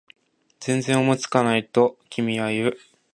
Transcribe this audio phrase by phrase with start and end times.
[0.59, 1.67] 全然思いつかない？
[1.67, 2.77] と君は言う